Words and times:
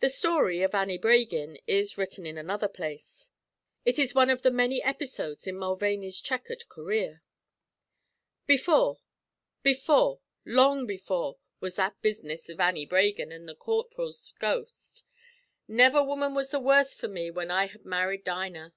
The 0.00 0.08
story 0.08 0.62
of 0.62 0.74
Annie 0.74 0.96
Bragin 0.96 1.58
is 1.66 1.98
written 1.98 2.24
in 2.24 2.38
another 2.38 2.68
place. 2.68 3.28
It 3.84 3.98
is 3.98 4.14
one 4.14 4.30
of 4.30 4.40
the 4.40 4.50
many 4.50 4.82
episodes 4.82 5.46
in 5.46 5.58
Mulvaney's 5.58 6.22
checkered 6.22 6.66
career. 6.70 7.22
"Before 8.46 8.98
before 9.62 10.20
long 10.46 10.86
before 10.86 11.36
was 11.60 11.74
that 11.74 12.00
business 12.00 12.48
av 12.48 12.60
Annie 12.60 12.86
Bragin 12.86 13.30
an' 13.30 13.44
the 13.44 13.54
corp'ril's 13.54 14.32
ghost. 14.38 15.04
Never 15.68 16.02
woman 16.02 16.32
was 16.34 16.50
the 16.50 16.58
worse 16.58 16.94
for 16.94 17.08
me 17.08 17.28
whin 17.30 17.50
I 17.50 17.66
had 17.66 17.84
married 17.84 18.24
Dinah. 18.24 18.72